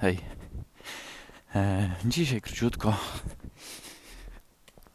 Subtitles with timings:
[0.00, 0.18] Hej.
[1.54, 2.96] E, dzisiaj króciutko,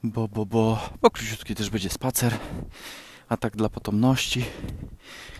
[0.04, 2.38] bo, bo, bo, bo króciutki też będzie spacer,
[3.30, 4.46] a tak dla potomności.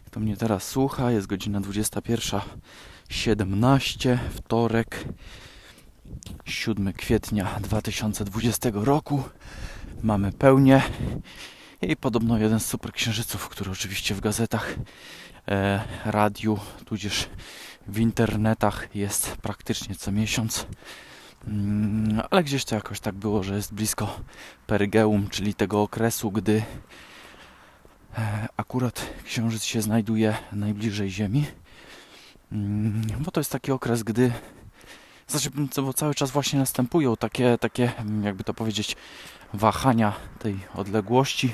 [0.06, 5.06] Kto mnie teraz słucha, jest godzina 21.17, wtorek,
[6.46, 9.24] 7 kwietnia 2020 roku.
[10.04, 10.82] Mamy pełnię
[11.82, 14.76] i podobno jeden z super księżyców, który oczywiście w gazetach,
[15.48, 17.30] e, radiu, tudzież
[17.88, 20.68] w internetach jest praktycznie co miesiąc.
[21.48, 24.20] Mm, ale gdzieś to jakoś tak było, że jest blisko
[24.68, 26.64] perigeum, czyli tego okresu, gdy
[28.18, 31.46] e, akurat księżyc się znajduje najbliżej Ziemi.
[32.52, 34.32] Mm, bo to jest taki okres, gdy
[35.28, 35.50] znaczy,
[35.82, 37.92] bo cały czas właśnie następują takie, takie,
[38.24, 38.96] jakby to powiedzieć,
[39.54, 41.54] wahania tej odległości.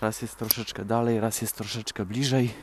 [0.00, 2.54] Raz jest troszeczkę dalej, raz jest troszeczkę bliżej.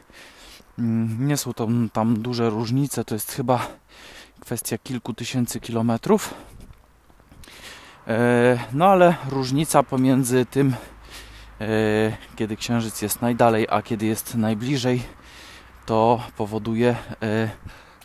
[0.79, 3.67] Mm, nie są tam, tam duże różnice, to jest chyba
[4.39, 6.33] kwestia kilku tysięcy kilometrów.
[8.07, 10.75] E, no ale różnica pomiędzy tym,
[11.61, 11.65] e,
[12.35, 15.03] kiedy Księżyc jest najdalej, a kiedy jest najbliżej,
[15.85, 16.89] to powoduje
[17.21, 17.49] e,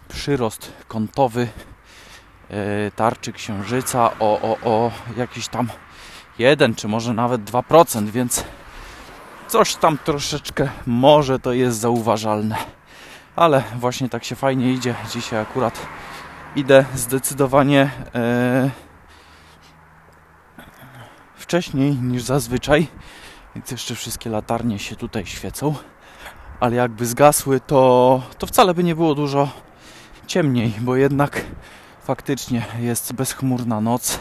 [0.09, 1.49] przyrost kątowy
[2.97, 5.69] tarczy Księżyca o, o, o jakiś tam
[6.39, 8.45] 1 czy może nawet 2%, więc
[9.49, 12.57] coś tam troszeczkę może to jest zauważalne.
[13.37, 14.95] Ale właśnie tak się fajnie idzie.
[15.13, 15.87] Dzisiaj akurat
[16.57, 18.71] idę zdecydowanie e,
[21.37, 22.87] wcześniej niż zazwyczaj.
[23.55, 25.75] Więc jeszcze wszystkie latarnie się tutaj świecą.
[26.61, 29.49] Ale jakby zgasły, to, to wcale by nie było dużo
[30.27, 31.45] ciemniej, bo jednak
[32.05, 34.19] faktycznie jest bezchmurna noc.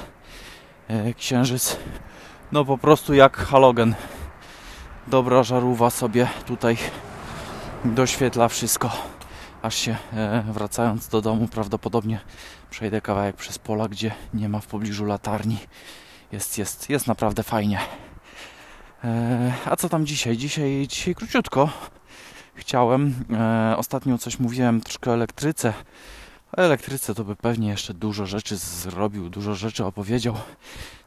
[0.87, 1.77] E, księżyc,
[2.51, 3.95] no po prostu jak halogen
[5.07, 6.77] dobra żarówa sobie tutaj
[7.85, 8.91] doświetla wszystko.
[9.61, 12.19] Aż się e, wracając do domu prawdopodobnie
[12.69, 15.57] przejdę kawałek przez pola, gdzie nie ma w pobliżu latarni.
[16.31, 17.79] Jest, jest, jest naprawdę fajnie.
[19.03, 20.37] E, a co tam dzisiaj?
[20.37, 21.69] Dzisiaj, dzisiaj króciutko.
[22.55, 25.73] Chciałem, e, ostatnio coś mówiłem troszkę o elektryce.
[26.57, 30.35] O elektryce to by pewnie jeszcze dużo rzeczy zrobił, dużo rzeczy opowiedział.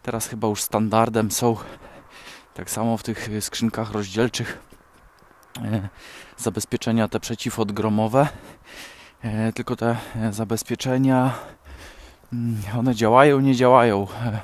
[0.02, 1.56] Teraz chyba już standardem są
[2.56, 4.58] tak samo w tych skrzynkach rozdzielczych
[5.64, 5.88] e,
[6.36, 8.28] zabezpieczenia te przeciwodgromowe.
[9.22, 9.96] E, tylko te
[10.30, 11.34] zabezpieczenia
[12.32, 14.06] mm, one działają, nie działają.
[14.24, 14.40] E,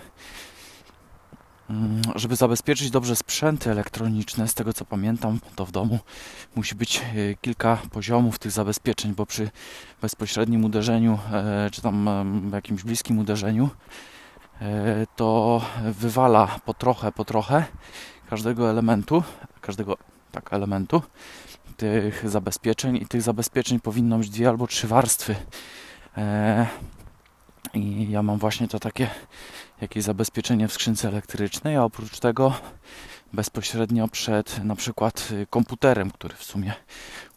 [1.71, 5.99] mm, żeby zabezpieczyć dobrze sprzęty elektroniczne, z tego co pamiętam, to w domu
[6.55, 7.03] musi być
[7.41, 9.51] kilka poziomów tych zabezpieczeń, bo przy
[10.03, 11.19] bezpośrednim uderzeniu,
[11.73, 12.11] czy tam
[12.53, 14.12] jakimś bliskim uderzeniu, E,
[15.17, 17.65] to wywala po trochę, po trochę
[18.31, 19.23] każdego elementu,
[19.61, 19.97] każdego
[20.33, 21.03] tak elementu
[21.77, 25.37] tych zabezpieczeń i tych zabezpieczeń powinno być dwie albo trzy warstwy.
[26.17, 26.67] E,
[27.75, 29.11] I ja mam właśnie to takie
[29.81, 32.55] jakieś zabezpieczenie w skrzynce elektrycznej, a oprócz tego
[33.33, 36.75] bezpośrednio przed na przykład komputerem, który w sumie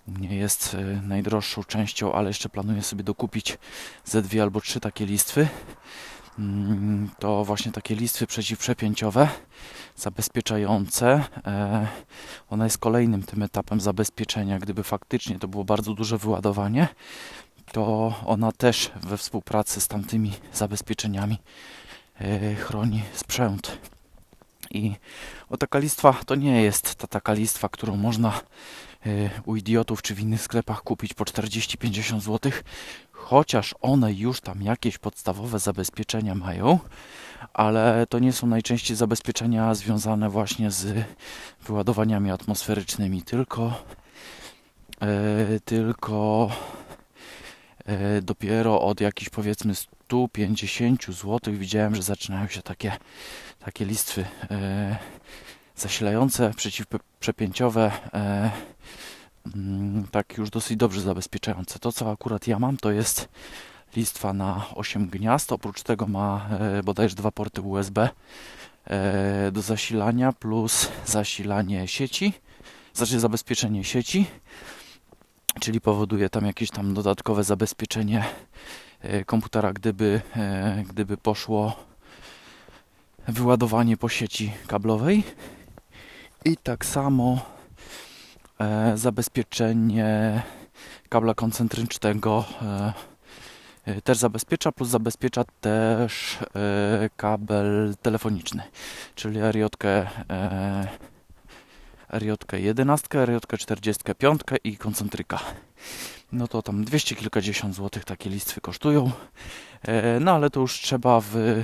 [0.07, 3.57] u mnie jest e, najdroższą częścią, ale jeszcze planuję sobie dokupić
[4.05, 5.47] ze dwie albo trzy takie listwy.
[6.39, 9.29] Mm, to właśnie takie listwy przeciwprzepięciowe
[9.95, 11.23] zabezpieczające.
[11.47, 11.87] E,
[12.49, 14.59] ona jest kolejnym tym etapem zabezpieczenia.
[14.59, 16.87] Gdyby faktycznie to było bardzo duże wyładowanie,
[17.71, 21.37] to ona też we współpracy z tamtymi zabezpieczeniami
[22.21, 23.77] e, chroni sprzęt.
[24.71, 24.95] I
[25.49, 28.41] o taka listwa to nie jest ta taka listwa, którą można
[29.45, 32.51] u idiotów czy w innych sklepach kupić po 40-50 zł,
[33.11, 36.79] chociaż one już tam jakieś podstawowe zabezpieczenia mają,
[37.53, 41.05] ale to nie są najczęściej zabezpieczenia związane właśnie z
[41.67, 43.83] wyładowaniami atmosferycznymi, tylko
[45.01, 46.49] e, tylko
[47.85, 52.97] e, dopiero od jakichś powiedzmy 150 zł widziałem, że zaczynają się takie,
[53.59, 54.97] takie listwy e,
[55.75, 58.51] zasilające, przeciwprzepięciowe e,
[59.53, 61.79] Mm, tak już dosyć dobrze zabezpieczające.
[61.79, 63.29] To, co akurat ja mam, to jest
[63.95, 65.51] listwa na 8 gniazd.
[65.51, 68.09] Oprócz tego ma e, bodajże dwa porty USB
[68.87, 72.33] e, do zasilania plus zasilanie sieci,
[72.93, 74.25] znaczy zabezpieczenie sieci,
[75.59, 78.25] czyli powoduje tam jakieś tam dodatkowe zabezpieczenie
[79.01, 81.75] e, komputera, gdyby, e, gdyby poszło
[83.27, 85.23] wyładowanie po sieci kablowej.
[86.45, 87.55] I tak samo
[88.59, 90.43] E, zabezpieczenie
[91.09, 92.93] kabla koncentrycznego e,
[93.85, 96.37] e, też zabezpiecza, plus zabezpiecza też
[97.17, 98.63] kabel telefoniczny,
[99.15, 99.63] czyli RJ,
[102.13, 105.39] RJ 11, RJ 45 i koncentryka.
[106.31, 109.11] no to tam dwieście kilkadziesiąt złotych takie listwy kosztują.
[109.81, 111.63] E, no ale to już trzeba w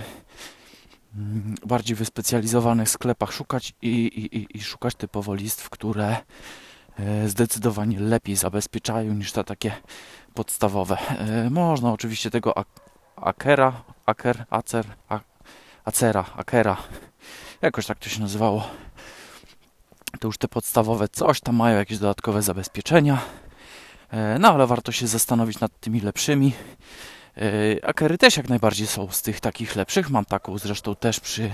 [1.65, 6.17] bardziej wyspecjalizowanych sklepach szukać i, i, i szukać typowo listw, które
[6.99, 9.71] e, zdecydowanie lepiej zabezpieczają niż te takie
[10.33, 10.97] podstawowe.
[11.09, 12.53] E, można oczywiście tego
[13.15, 14.85] Akera, Aker, Acer,
[15.85, 16.77] Acera, Akera,
[17.61, 18.67] jakoś tak to się nazywało.
[20.19, 23.21] To już te podstawowe coś tam mają jakieś dodatkowe zabezpieczenia.
[24.11, 26.53] E, no ale warto się zastanowić nad tymi lepszymi.
[27.37, 30.09] E, Akery też jak najbardziej są z tych takich lepszych.
[30.09, 31.53] Mam taką zresztą też przy,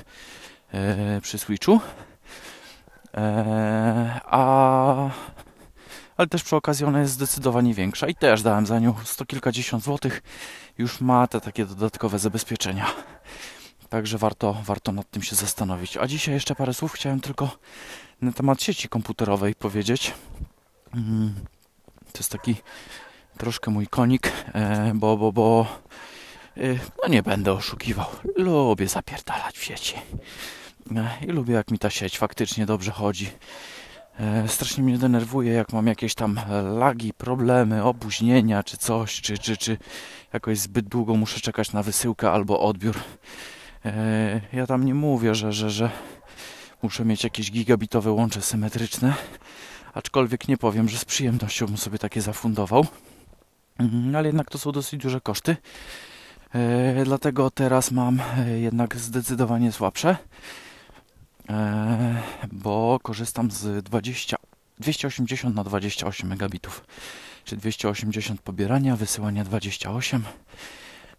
[0.73, 1.79] e, przy Switchu.
[4.23, 5.09] A
[6.17, 9.83] ale też przy okazji ona jest zdecydowanie większa i też dałem za nią sto kilkadziesiąt
[9.83, 10.21] złotych.
[10.77, 12.85] Już ma te takie dodatkowe zabezpieczenia.
[13.89, 15.97] Także warto, warto nad tym się zastanowić.
[15.97, 17.57] A dzisiaj jeszcze parę słów chciałem tylko
[18.21, 20.13] na temat sieci komputerowej powiedzieć.
[20.93, 21.35] Mm,
[22.11, 22.55] to jest taki
[23.37, 25.67] troszkę mój konik, e, bo, bo, bo
[26.57, 26.61] e,
[27.03, 28.05] no nie będę oszukiwał.
[28.35, 29.95] Lubię zapierdalać w sieci.
[30.95, 33.29] E, I lubię jak mi ta sieć faktycznie dobrze chodzi.
[34.47, 36.39] Strasznie mnie denerwuje, jak mam jakieś tam
[36.73, 39.77] lagi, problemy, opóźnienia czy coś, czy, czy, czy
[40.33, 42.95] jakoś zbyt długo muszę czekać na wysyłkę albo odbiór.
[44.53, 45.89] Ja tam nie mówię, że, że, że
[46.81, 49.13] muszę mieć jakieś gigabitowe łącze symetryczne,
[49.93, 52.85] aczkolwiek nie powiem, że z przyjemnością bym sobie takie zafundował.
[53.79, 55.55] Mhm, ale jednak to są dosyć duże koszty.
[56.53, 60.17] E, dlatego teraz mam e, jednak zdecydowanie słabsze,
[61.49, 62.21] e,
[62.51, 64.37] bo korzystam z 20,
[64.79, 66.85] 280 na 28 megabitów,
[67.43, 70.23] czy 280 pobierania, wysyłania 28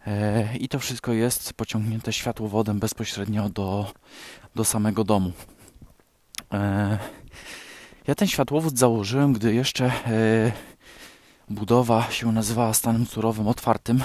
[0.06, 3.92] e, i to wszystko jest pociągnięte światłowodem bezpośrednio do,
[4.54, 5.32] do samego domu.
[8.06, 9.92] Ja ten światłowód założyłem, gdy jeszcze
[11.50, 14.04] budowa się nazywała stanem surowym otwartym.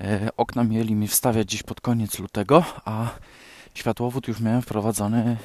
[0.00, 3.08] E, okna mieli mi wstawiać gdzieś pod koniec lutego, a
[3.74, 5.36] światłowód już miałem wprowadzony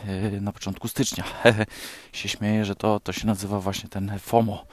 [0.41, 1.23] na początku stycznia.
[2.13, 4.65] się śmieję, że to, to się nazywa właśnie ten FOMO,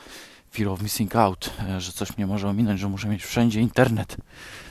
[0.55, 4.17] Fear of Missing Out, że coś mnie może ominąć, że muszę mieć wszędzie internet.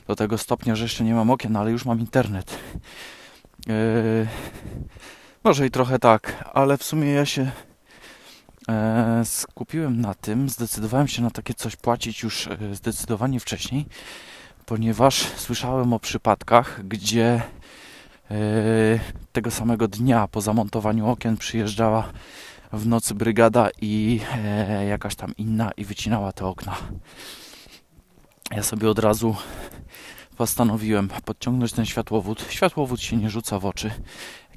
[0.07, 2.57] Do tego stopnia, że jeszcze nie mam okien, ale już mam internet.
[5.44, 7.51] Może i trochę tak, ale w sumie ja się e,
[9.24, 13.86] skupiłem na tym, zdecydowałem się na takie coś płacić już e, zdecydowanie wcześniej,
[14.66, 17.42] ponieważ słyszałem o przypadkach, gdzie
[18.31, 18.40] e,
[19.31, 22.12] tego samego dnia po zamontowaniu okien przyjeżdżała
[22.74, 26.75] w nocy brygada i e, jakaś tam inna i wycinała te okna.
[28.52, 29.36] Ja sobie od razu
[30.38, 32.46] postanowiłem podciągnąć ten światłowód.
[32.50, 33.92] Światłowód się nie rzuca w oczy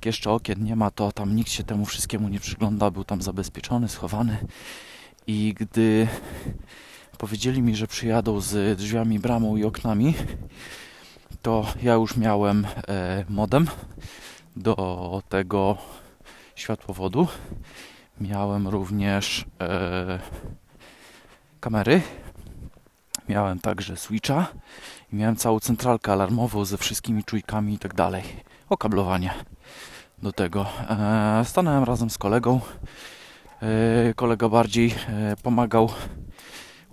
[0.07, 3.89] jeszcze okien nie ma, to tam nikt się temu wszystkiemu nie przygląda, był tam zabezpieczony,
[3.89, 4.39] schowany.
[5.27, 6.09] I gdy
[7.19, 10.15] powiedzieli mi, że przyjadą z drzwiami, bramą i oknami,
[11.43, 13.67] to ja już miałem e, modem
[14.57, 15.77] do tego
[16.55, 17.29] światłowodu.
[18.21, 20.19] Miałem również e,
[21.61, 22.03] kamery.
[23.29, 24.47] Miałem także switcha
[25.13, 28.23] i miałem całą centralkę alarmową ze wszystkimi czujkami i tak dalej.
[28.69, 29.35] Okablowanie
[30.25, 30.67] do tego.
[30.91, 32.61] E, stanąłem razem z kolegą.
[33.63, 35.91] E, kolega bardziej e, pomagał.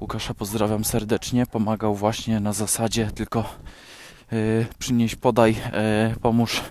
[0.01, 1.45] Łukasza pozdrawiam serdecznie.
[1.45, 3.55] Pomagał właśnie na zasadzie tylko
[4.79, 5.55] przynieś, podaj,
[6.21, 6.61] pomóż,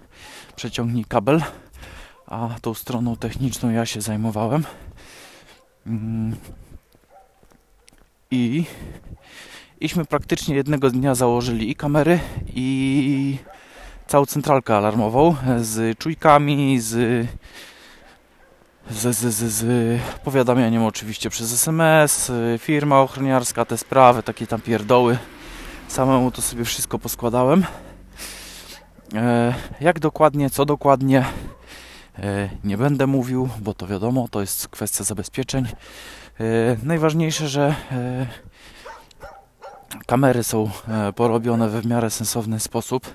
[0.56, 1.42] przeciągnij kabel.
[2.26, 4.64] A tą stroną techniczną ja się zajmowałem.
[5.86, 6.36] Mm.
[8.30, 8.64] I
[9.80, 12.20] iśmy praktycznie jednego dnia założyli i kamery,
[12.54, 13.38] i
[14.10, 17.26] całą centralkę alarmową z czujkami, z,
[18.90, 25.18] z, z, z, z powiadamianiem oczywiście przez SMS, firma ochroniarska, te sprawy, takie tam pierdoły.
[25.88, 27.64] Samemu to sobie wszystko poskładałem.
[29.14, 31.24] E, jak dokładnie, co dokładnie,
[32.18, 35.64] e, nie będę mówił, bo to wiadomo, to jest kwestia zabezpieczeń.
[35.64, 37.74] E, najważniejsze, że
[40.06, 40.70] kamery są
[41.16, 43.14] porobione we w miarę sensowny sposób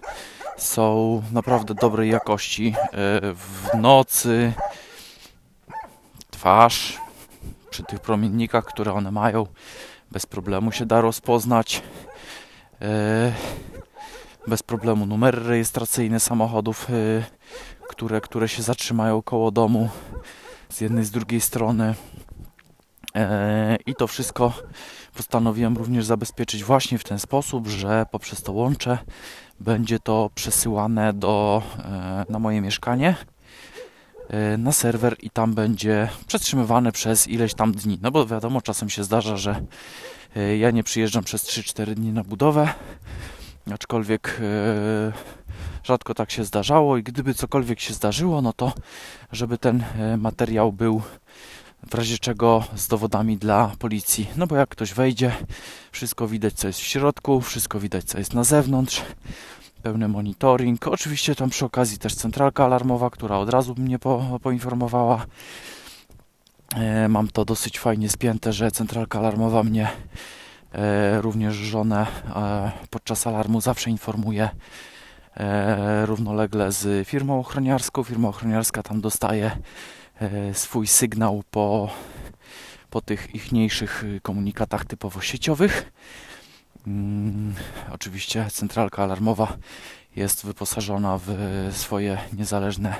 [0.57, 2.75] są naprawdę dobrej jakości.
[2.77, 2.89] E,
[3.33, 4.53] w nocy
[6.31, 6.97] twarz
[7.69, 9.47] przy tych promiennikach, które one mają,
[10.11, 11.81] bez problemu się da rozpoznać.
[12.81, 13.33] E,
[14.47, 16.93] bez problemu numery rejestracyjne samochodów, e,
[17.89, 19.89] które, które się zatrzymają koło domu
[20.69, 21.95] z jednej z drugiej strony.
[23.85, 24.53] I to wszystko
[25.13, 28.97] postanowiłem również zabezpieczyć właśnie w ten sposób, że poprzez to łącze
[29.59, 33.15] będzie to przesyłane do, e, na moje mieszkanie
[34.29, 37.99] e, na serwer i tam będzie przetrzymywane przez ileś tam dni.
[38.01, 39.61] No bo wiadomo, czasem się zdarza, że
[40.35, 42.73] e, ja nie przyjeżdżam przez 3-4 dni na budowę,
[43.71, 44.41] aczkolwiek
[45.83, 48.73] rzadko tak się zdarzało i gdyby cokolwiek się zdarzyło, no to
[49.31, 49.83] żeby ten
[50.17, 51.01] materiał był
[51.89, 54.27] w razie czego z dowodami dla policji.
[54.35, 55.31] No bo jak ktoś wejdzie,
[55.91, 59.01] wszystko widać co jest w środku, wszystko widać co jest na zewnątrz
[59.83, 60.87] pełny monitoring.
[60.87, 65.25] Oczywiście tam przy okazji też centralka alarmowa, która od razu mnie po, poinformowała.
[66.75, 69.87] E, mam to dosyć fajnie spięte, że centralka alarmowa mnie
[70.73, 74.49] e, również żonę e, podczas alarmu zawsze informuje
[75.37, 78.03] e, równolegle z firmą ochroniarską.
[78.03, 79.51] Firma ochroniarska tam dostaje
[80.53, 81.89] swój sygnał po,
[82.89, 85.91] po tych ichniejszych komunikatach typowo sieciowych.
[86.87, 87.53] Mm,
[87.91, 89.57] oczywiście centralka alarmowa
[90.15, 91.29] jest wyposażona w
[91.71, 92.95] swoje niezależne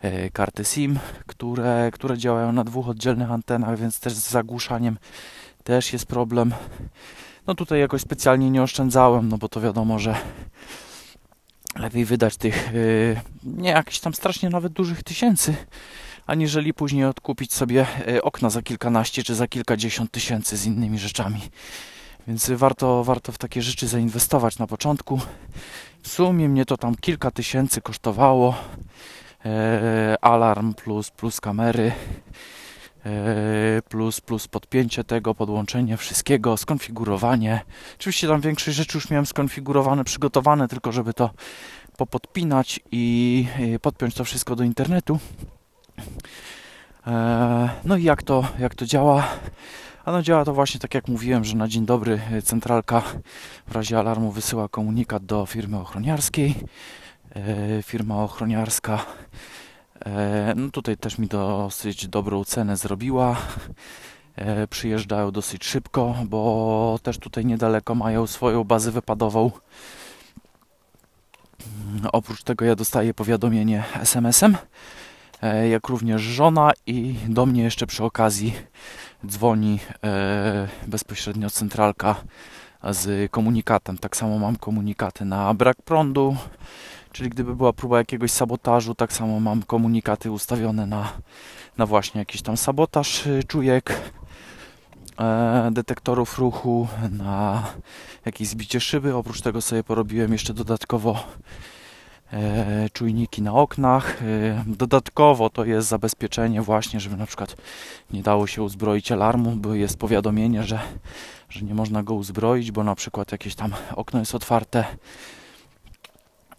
[0.00, 4.98] e, karty SIM, które, które działają na dwóch oddzielnych antenach, więc też z zagłuszaniem
[5.64, 6.54] też jest problem.
[7.46, 10.16] No tutaj jakoś specjalnie nie oszczędzałem, no bo to wiadomo, że
[11.76, 12.72] lepiej wydać tych e,
[13.44, 15.54] nie jakichś tam strasznie nawet dużych tysięcy,
[16.26, 21.40] aniżeli później odkupić sobie e, okna za kilkanaście czy za kilkadziesiąt tysięcy z innymi rzeczami.
[22.28, 25.20] Więc warto, warto w takie rzeczy zainwestować na początku.
[26.02, 28.54] W sumie mnie to tam kilka tysięcy kosztowało.
[29.44, 31.92] E, alarm plus, plus kamery.
[33.06, 37.60] E, plus, plus podpięcie tego, podłączenie wszystkiego, skonfigurowanie.
[37.98, 41.30] Oczywiście tam większość rzeczy już miałem skonfigurowane, przygotowane, tylko żeby to
[41.96, 43.46] popodpinać i
[43.82, 45.18] podpiąć to wszystko do internetu.
[47.06, 49.28] E, no i jak to, jak to działa?
[50.04, 53.02] A no działa to właśnie tak jak mówiłem, że na dzień dobry e, centralka
[53.66, 56.54] w razie alarmu wysyła komunikat do firmy ochroniarskiej.
[57.34, 59.06] E, firma ochroniarska
[60.56, 63.36] no tutaj też mi dosyć dobrą cenę zrobiła.
[64.70, 69.50] Przyjeżdżają dosyć szybko, bo też tutaj niedaleko mają swoją bazę wypadową.
[71.88, 74.56] Mm, oprócz tego ja dostaję powiadomienie SMS-em,
[75.70, 78.54] jak również żona i do mnie jeszcze przy okazji
[79.26, 82.14] dzwoni e, bezpośrednio centralka
[82.90, 83.98] z komunikatem.
[83.98, 86.36] Tak samo mam komunikaty na brak prądu,
[87.12, 91.12] czyli gdyby była próba jakiegoś sabotażu, tak samo mam komunikaty ustawione na,
[91.78, 94.12] na właśnie jakiś tam sabotaż y, czujek,
[95.18, 97.62] e, detektorów ruchu, na
[98.24, 99.14] jakieś zbicie szyby.
[99.14, 101.75] Oprócz tego sobie porobiłem jeszcze dodatkowo e,
[102.92, 104.22] czujniki na oknach.
[104.22, 107.56] E, dodatkowo to jest zabezpieczenie właśnie, żeby na przykład
[108.10, 110.80] nie dało się uzbroić alarmu, bo jest powiadomienie, że,
[111.48, 114.84] że nie można go uzbroić, bo na przykład jakieś tam okno jest otwarte.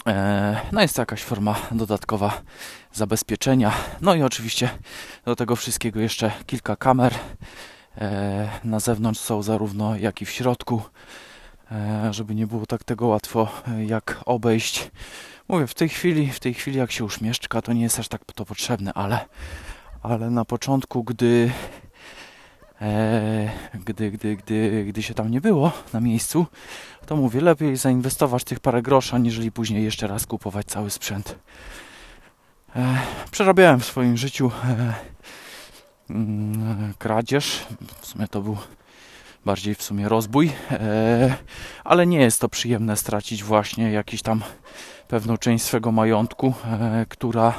[0.07, 2.41] E, no jest to jakaś forma dodatkowa
[2.93, 3.71] zabezpieczenia.
[4.01, 4.69] No i oczywiście
[5.25, 7.13] do tego wszystkiego jeszcze kilka kamer.
[7.97, 10.81] E, na zewnątrz są zarówno jak i w środku,
[11.71, 14.91] e, żeby nie było tak tego łatwo e, jak obejść.
[15.47, 18.07] Mówię, w tej chwili, w tej chwili jak się już mieszka, to nie jest aż
[18.07, 19.25] tak to potrzebne, ale,
[20.03, 21.51] ale na początku, gdy,
[22.81, 26.45] e, gdy, gdy, gdy, gdy się tam nie było na miejscu,
[27.05, 31.35] to mówię, lepiej zainwestować tych parę groszy, aniżeli później jeszcze raz kupować cały sprzęt.
[32.75, 32.97] E,
[33.31, 34.93] przerabiałem w swoim życiu e,
[36.09, 37.65] mm, kradzież.
[38.01, 38.57] W sumie to był
[39.47, 41.35] bardziej w sumie rozbój, e,
[41.83, 44.43] ale nie jest to przyjemne stracić właśnie jakiś tam
[45.07, 47.53] pewną część swego majątku, e, która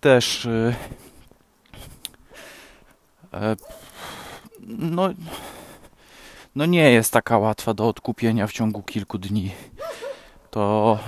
[0.00, 0.74] też e,
[4.68, 5.08] no,
[6.54, 9.50] no nie jest taka łatwa do odkupienia w ciągu kilku dni.
[10.50, 10.98] To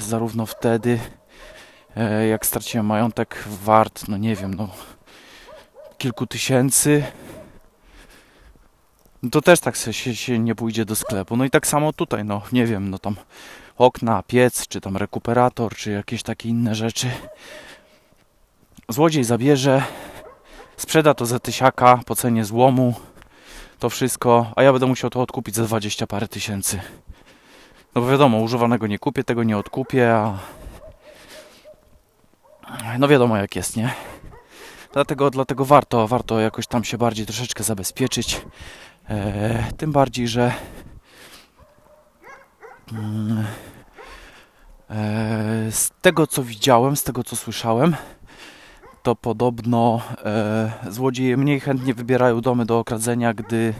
[0.00, 0.98] zarówno wtedy,
[2.30, 4.68] jak straciłem majątek wart, no nie wiem, no
[5.98, 7.04] kilku tysięcy,
[9.32, 11.36] to też tak się, się nie pójdzie do sklepu.
[11.36, 13.16] No i tak samo tutaj, no nie wiem, no tam
[13.78, 17.10] okna, piec, czy tam rekuperator, czy jakieś takie inne rzeczy.
[18.88, 19.82] Złodziej zabierze,
[20.76, 22.94] sprzeda to za tysiaka po cenie złomu,
[23.78, 26.80] to wszystko, a ja będę musiał to odkupić za 20 parę tysięcy.
[27.94, 30.38] No bo wiadomo, używanego nie kupię, tego nie odkupię, a
[32.98, 33.94] no wiadomo jak jest, nie?
[34.92, 38.40] Dlatego, dlatego warto, warto jakoś tam się bardziej troszeczkę zabezpieczyć.
[39.10, 40.52] Eee, tym bardziej, że
[42.92, 43.44] mm,
[44.90, 47.96] e, z tego co widziałem, z tego co słyszałem,
[49.02, 53.74] to podobno e, złodzieje mniej chętnie wybierają domy do okradzenia, gdy,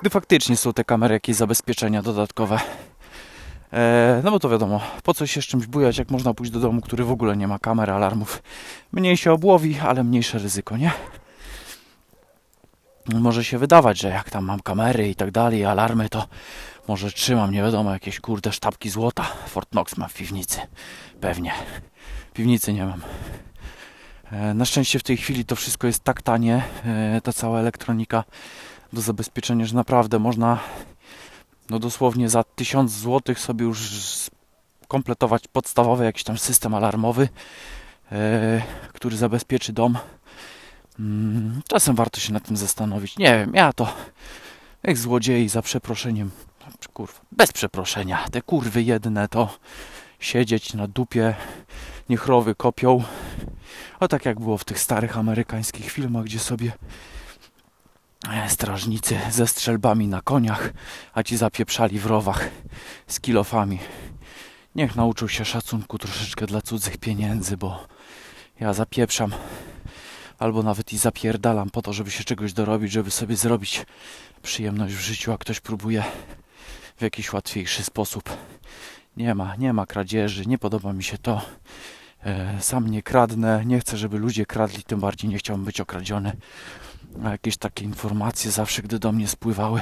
[0.00, 2.58] gdy faktycznie są te kamery, jakieś zabezpieczenia dodatkowe.
[3.72, 6.60] E, no bo to wiadomo, po co się z czymś bujać, jak można pójść do
[6.60, 8.42] domu, który w ogóle nie ma kamer, alarmów.
[8.92, 10.92] Mniej się obłowi, ale mniejsze ryzyko, nie?
[13.08, 16.26] Może się wydawać, że jak tam mam kamery i tak dalej, alarmy, to
[16.88, 19.22] może trzymam, nie wiadomo, jakieś kurde sztabki złota.
[19.46, 20.60] Fort Knox mam w piwnicy.
[21.20, 21.52] Pewnie.
[22.34, 23.00] Piwnicy nie mam.
[24.32, 28.24] E, na szczęście w tej chwili to wszystko jest tak tanie, e, ta cała elektronika
[28.92, 30.58] do zabezpieczenia, że naprawdę można
[31.70, 33.80] no dosłownie za 1000 zł sobie już
[34.88, 37.28] kompletować podstawowy jakiś tam system alarmowy,
[38.12, 39.98] e, który zabezpieczy dom.
[41.02, 43.18] Mm, czasem warto się nad tym zastanowić.
[43.18, 43.94] Nie wiem, ja to
[44.82, 46.30] jak złodziei za przeproszeniem,
[46.92, 49.58] kurwa, bez przeproszenia, te kurwy jedne to
[50.20, 51.34] siedzieć na dupie,
[52.08, 53.04] niech rowy kopią.
[54.00, 56.72] O tak jak było w tych starych amerykańskich filmach, gdzie sobie
[58.28, 60.72] E, strażnicy ze strzelbami na koniach,
[61.14, 62.48] a ci zapieprzali w rowach
[63.06, 63.78] z kilofami.
[64.74, 67.86] Niech nauczył się szacunku troszeczkę dla cudzych pieniędzy, bo
[68.60, 69.32] ja zapieprzam
[70.42, 73.86] albo nawet i zapierdalam po to, żeby się czegoś dorobić, żeby sobie zrobić
[74.42, 76.04] przyjemność w życiu, a ktoś próbuje
[76.96, 78.36] w jakiś łatwiejszy sposób.
[79.16, 81.40] Nie ma, nie ma kradzieży, nie podoba mi się to.
[82.24, 86.32] E, sam nie kradnę, nie chcę, żeby ludzie kradli, tym bardziej nie chciałbym być okradziony
[87.24, 89.80] jakieś takie informacje zawsze, gdy do mnie spływały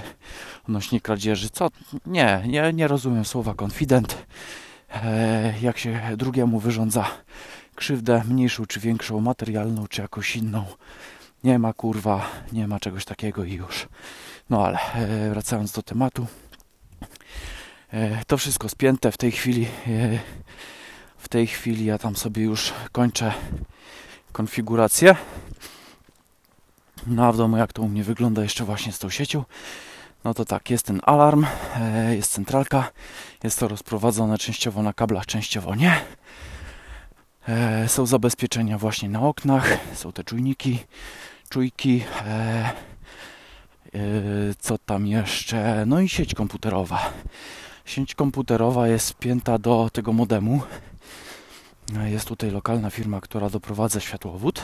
[0.65, 1.51] odnośnie kradzieży.
[1.51, 1.69] Co?
[2.07, 4.27] Nie, nie, nie rozumiem słowa konfident.
[4.95, 7.07] E, jak się drugiemu wyrządza
[7.81, 10.65] krzywdę mniejszą czy większą, materialną czy jakąś inną.
[11.45, 13.89] Nie ma kurwa, nie ma czegoś takiego i już.
[14.51, 16.27] No ale e, wracając do tematu.
[17.93, 19.67] E, to wszystko spięte w tej chwili.
[19.87, 20.19] E,
[21.19, 23.33] w tej chwili ja tam sobie już kończę
[24.33, 25.17] konfigurację.
[27.07, 29.45] No a w domu jak to u mnie wygląda jeszcze właśnie z tą siecią?
[30.25, 31.47] No to tak, jest ten alarm,
[32.11, 32.91] jest centralka,
[33.43, 36.01] jest to rozprowadzone częściowo na kablach, częściowo nie.
[37.51, 40.79] E, są zabezpieczenia właśnie na oknach, są te czujniki,
[41.49, 42.71] czujki, e,
[44.59, 45.87] co tam jeszcze?
[45.87, 47.13] No i sieć komputerowa.
[47.85, 50.63] Sieć komputerowa jest spięta do tego modemu.
[52.05, 54.63] Jest tutaj lokalna firma, która doprowadza światłowód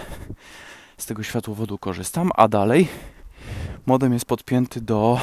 [0.98, 2.88] z tego światłowodu korzystam, a dalej
[3.86, 5.20] modem jest podpięty do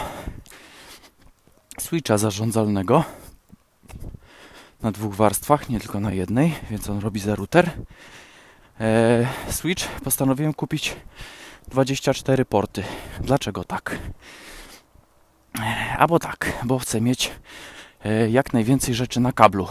[1.80, 3.04] switcha zarządzalnego
[4.84, 7.72] na dwóch warstwach, nie tylko na jednej, więc on robi za router.
[8.80, 10.96] Eee, switch postanowiłem kupić
[11.68, 12.84] 24 porty.
[13.20, 14.00] Dlaczego tak?
[15.60, 17.32] Eee, albo tak, bo chcę mieć
[18.06, 19.68] e, jak najwięcej rzeczy na kablu.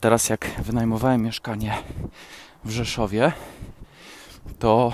[0.00, 1.72] Teraz jak wynajmowałem mieszkanie
[2.64, 3.32] w Rzeszowie,
[4.58, 4.92] to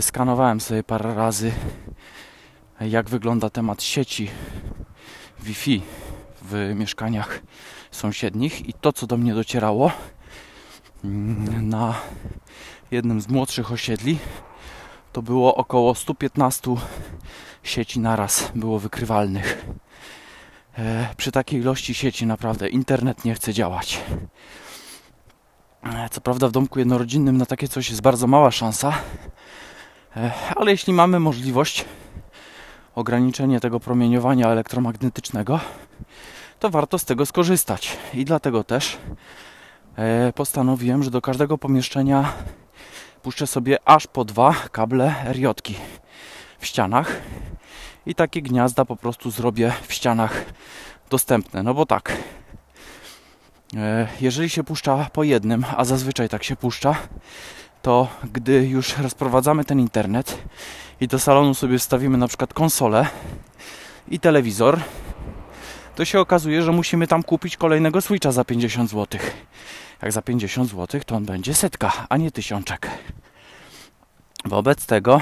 [0.00, 1.52] skanowałem sobie parę razy,
[2.80, 4.30] jak wygląda temat sieci
[5.40, 5.82] Wi-Fi
[6.50, 7.40] w mieszkaniach
[7.90, 9.92] sąsiednich i to, co do mnie docierało
[11.04, 11.94] mm, na
[12.90, 14.18] jednym z młodszych osiedli,
[15.12, 16.70] to było około 115
[17.62, 19.64] sieci naraz było wykrywalnych.
[20.78, 24.00] E, przy takiej ilości sieci naprawdę internet nie chce działać.
[25.82, 28.94] E, co prawda w domku jednorodzinnym na takie coś jest bardzo mała szansa,
[30.16, 31.84] e, ale jeśli mamy możliwość
[32.94, 35.60] ograniczenia tego promieniowania elektromagnetycznego,
[36.58, 37.96] to warto z tego skorzystać.
[38.14, 38.98] I dlatego też
[39.96, 42.32] e, postanowiłem, że do każdego pomieszczenia
[43.22, 45.46] puszczę sobie aż po dwa kable RJ
[46.58, 47.20] w ścianach
[48.06, 50.44] i takie gniazda po prostu zrobię w ścianach
[51.10, 51.62] dostępne.
[51.62, 52.18] No bo tak,
[53.76, 56.96] E, jeżeli się puszcza po jednym, a zazwyczaj tak się puszcza,
[57.82, 60.38] to gdy już rozprowadzamy ten internet
[61.00, 63.06] i do salonu sobie wstawimy na przykład konsolę
[64.08, 64.80] i telewizor,
[65.98, 69.20] to się okazuje, że musimy tam kupić kolejnego switcha za 50 zł.
[70.02, 72.90] Jak za 50 zł, to on będzie setka, a nie tysiączek.
[74.44, 75.20] Wobec tego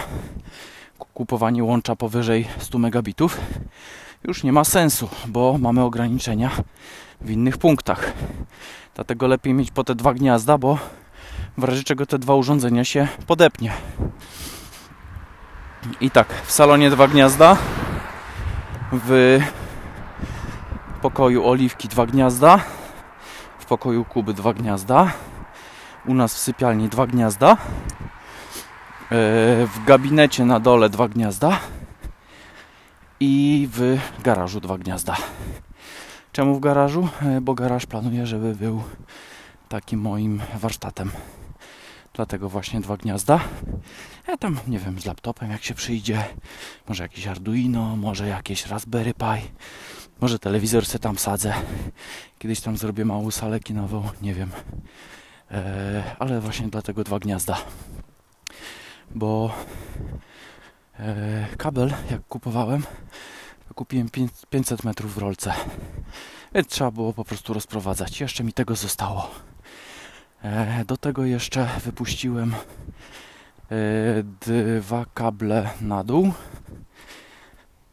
[1.14, 3.40] kupowanie łącza powyżej 100 megabitów
[4.24, 6.50] już nie ma sensu, bo mamy ograniczenia
[7.20, 8.12] w innych punktach.
[8.94, 10.78] Dlatego lepiej mieć po te dwa gniazda, bo
[11.58, 13.72] w razie czego te dwa urządzenia się podepnie.
[16.00, 17.56] I tak, w salonie dwa gniazda,
[18.92, 19.40] w
[21.06, 22.58] pokoju oliwki dwa gniazda,
[23.58, 25.12] w pokoju Kuby dwa gniazda,
[26.06, 27.56] u nas w sypialni dwa gniazda, e,
[29.66, 31.60] w gabinecie na dole dwa gniazda
[33.20, 35.16] i w garażu dwa gniazda.
[36.32, 37.08] Czemu w garażu?
[37.22, 38.82] E, bo garaż planuję, żeby był
[39.68, 41.10] takim moim warsztatem.
[42.14, 43.40] Dlatego właśnie dwa gniazda.
[44.28, 46.24] Ja tam, nie wiem, z laptopem jak się przyjdzie.
[46.88, 49.50] Może jakiś Arduino, może jakieś Raspberry Pi.
[50.20, 51.54] Może telewizor se tam sadzę.
[52.38, 54.50] Kiedyś tam zrobię małą salę kinową, nie wiem.
[55.50, 57.56] E, ale właśnie dlatego dwa gniazda.
[59.14, 59.54] Bo
[60.98, 62.82] e, kabel, jak kupowałem,
[63.74, 64.08] kupiłem
[64.50, 65.52] 500 metrów w rolce.
[66.54, 68.20] Więc trzeba było po prostu rozprowadzać.
[68.20, 69.30] Jeszcze mi tego zostało.
[70.42, 72.54] E, do tego jeszcze wypuściłem
[74.80, 76.32] dwa kable na dół.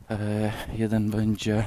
[0.09, 1.65] E, jeden będzie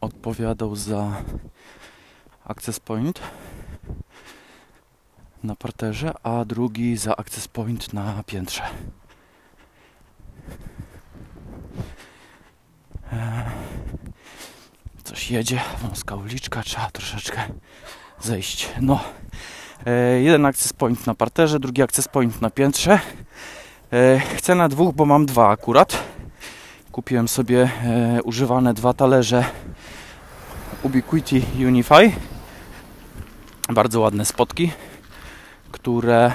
[0.00, 1.22] odpowiadał za
[2.44, 3.20] access point
[5.42, 8.62] na parterze, a drugi za access point na piętrze.
[15.04, 17.42] Coś jedzie, wąska uliczka, trzeba troszeczkę
[18.20, 18.68] zejść.
[18.80, 19.00] No,
[20.22, 23.00] jeden access point na parterze, drugi access point na piętrze.
[24.36, 25.98] Chcę na dwóch, bo mam dwa akurat.
[26.92, 27.70] Kupiłem sobie
[28.24, 29.44] używane dwa talerze
[30.82, 32.12] Ubiquiti Unify.
[33.68, 34.70] Bardzo ładne spotki,
[35.72, 36.32] które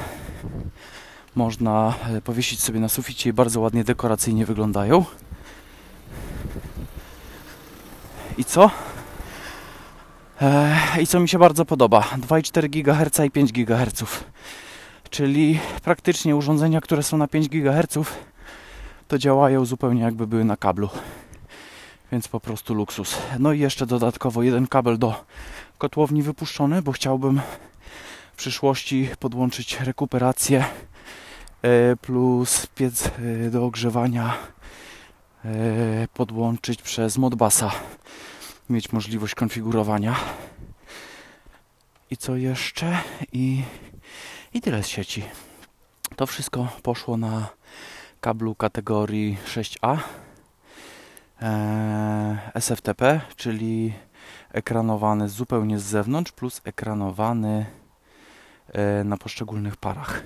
[1.35, 1.93] można
[2.23, 5.05] powiesić sobie na suficie i bardzo ładnie dekoracyjnie wyglądają.
[8.37, 8.71] I co?
[11.01, 12.01] I co mi się bardzo podoba?
[12.01, 14.03] 2,4 GHz i 5 GHz.
[15.09, 17.97] Czyli praktycznie urządzenia, które są na 5 GHz,
[19.07, 20.89] to działają zupełnie jakby były na kablu.
[22.11, 23.17] Więc po prostu luksus.
[23.39, 25.25] No i jeszcze dodatkowo jeden kabel do
[25.77, 27.41] kotłowni wypuszczony, bo chciałbym
[28.33, 30.65] w przyszłości podłączyć rekuperację
[32.01, 33.11] plus piec
[33.51, 34.33] do ogrzewania
[36.13, 37.71] podłączyć przez Modbasa
[38.69, 40.15] mieć możliwość konfigurowania.
[42.11, 42.97] I co jeszcze?
[43.33, 43.63] I,
[44.53, 45.23] i tyle z sieci.
[46.15, 47.47] To wszystko poszło na
[48.21, 49.97] kablu kategorii 6A
[51.41, 53.93] e, SFTP, czyli
[54.51, 57.65] ekranowany zupełnie z zewnątrz plus ekranowany
[58.67, 60.23] e, na poszczególnych parach.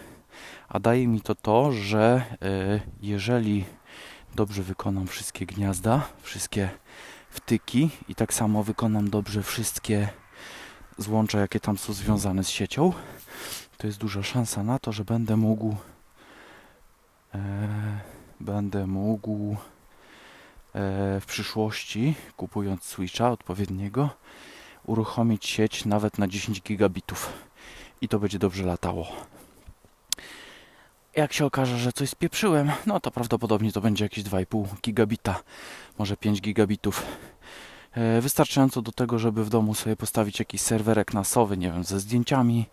[0.70, 3.66] A daje mi to to, że e, jeżeli
[4.36, 6.70] dobrze wykonam wszystkie gniazda, wszystkie
[7.30, 10.10] wtyki i tak samo wykonam dobrze wszystkie
[10.98, 12.94] złącza, jakie tam są związane z siecią,
[13.84, 15.76] to jest duża szansa na to, że będę mógł
[17.36, 17.40] e,
[18.40, 19.58] będę mógł e,
[21.20, 24.10] w przyszłości, kupując switcha odpowiedniego,
[24.86, 27.34] uruchomić sieć nawet na 10 gigabitów
[28.02, 29.08] i to będzie dobrze latało.
[31.16, 35.44] Jak się okaże, że coś spieprzyłem, no to prawdopodobnie to będzie jakieś 2,5 gigabita,
[35.98, 37.06] może 5 gigabitów.
[37.94, 42.00] E, wystarczająco do tego, żeby w domu sobie postawić jakiś serwerek nasowy, nie wiem, ze
[42.00, 42.66] zdjęciami,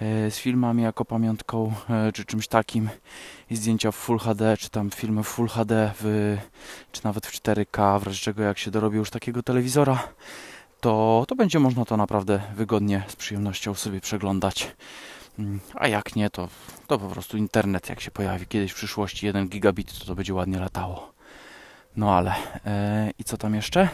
[0.00, 2.88] e, z filmami jako pamiątką, e, czy czymś takim
[3.50, 6.36] i zdjęcia w Full HD, czy tam filmy w Full HD, w,
[6.92, 10.08] czy nawet w 4K, w razie czego jak się dorobi już takiego telewizora,
[10.80, 14.76] to, to będzie można to naprawdę wygodnie, z przyjemnością sobie przeglądać.
[15.38, 16.48] Mm, a jak nie, to,
[16.86, 20.34] to po prostu internet, jak się pojawi kiedyś w przyszłości 1 gigabit, to to będzie
[20.34, 21.12] ładnie latało.
[21.96, 22.34] No ale,
[22.66, 23.88] e, i co tam jeszcze?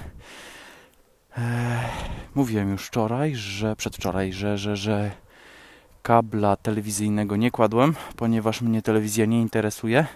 [2.35, 5.11] Mówiłem już wczoraj, że przedwczoraj, że, że, że
[6.03, 10.07] kabla telewizyjnego nie kładłem, ponieważ mnie telewizja nie interesuje.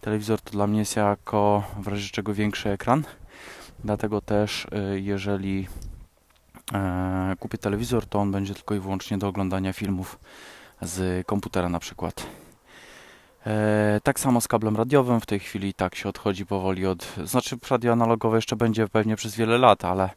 [0.00, 3.04] Telewizor to dla mnie jest jako w razie czego większy ekran.
[3.84, 5.68] Dlatego też, e, jeżeli
[6.74, 10.18] e, kupię telewizor, to on będzie tylko i wyłącznie do oglądania filmów
[10.82, 12.26] z komputera na przykład.
[13.46, 17.56] E, tak samo z kablem radiowym, w tej chwili tak się odchodzi powoli od, znaczy
[17.70, 20.10] radio analogowe jeszcze będzie pewnie przez wiele lat, ale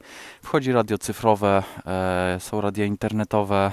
[0.44, 3.72] wchodzi radio cyfrowe, e, są radia internetowe.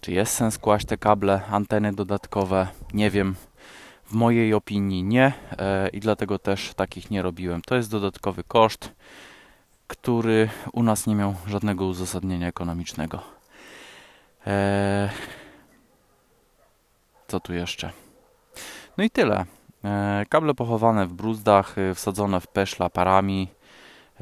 [0.00, 2.66] Czy jest sens kłaść te kable, anteny dodatkowe?
[2.94, 3.34] Nie wiem.
[4.04, 7.62] W mojej opinii nie e, i dlatego też takich nie robiłem.
[7.62, 8.92] To jest dodatkowy koszt,
[9.86, 13.20] który u nas nie miał żadnego uzasadnienia ekonomicznego.
[17.28, 17.92] Co tu jeszcze?
[18.96, 19.44] No i tyle.
[19.84, 23.48] E, kable pochowane w bruzdach, e, wsadzone w peszla parami,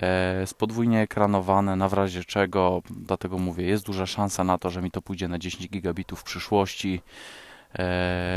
[0.02, 4.90] e, podwójnie ekranowane, na razie czego, dlatego mówię, jest duża szansa na to, że mi
[4.90, 7.02] to pójdzie na 10 gigabitów w przyszłości.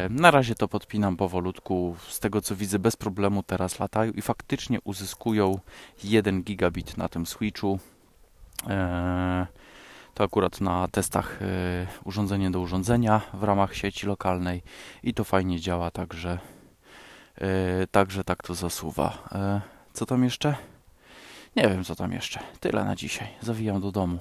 [0.09, 1.95] Na razie to podpinam powolutku.
[2.07, 5.59] Z tego co widzę, bez problemu teraz latają i faktycznie uzyskują
[6.03, 7.79] 1 gigabit na tym switchu.
[10.13, 14.61] To akurat na testach y, urządzenie do urządzenia w ramach sieci lokalnej
[15.03, 16.39] i to fajnie działa, także,
[17.83, 19.17] y, także tak to zasuwa.
[19.57, 20.55] Y, co tam jeszcze?
[21.55, 22.39] Nie wiem, co tam jeszcze.
[22.59, 23.27] Tyle na dzisiaj.
[23.41, 24.19] Zawijam do domu.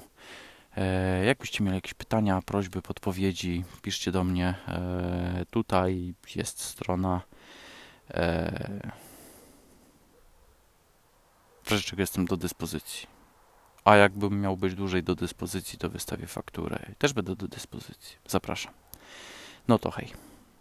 [1.27, 4.55] Jakbyście mieli jakieś pytania, prośby, podpowiedzi, piszcie do mnie.
[5.51, 7.21] Tutaj jest strona
[11.65, 13.07] W czego jestem do dyspozycji.
[13.91, 16.79] A jakbym miał być dłużej do dyspozycji, to wystawię fakturę.
[16.99, 18.17] Też będę do dyspozycji.
[18.29, 18.73] Zapraszam.
[19.69, 20.30] No to hej.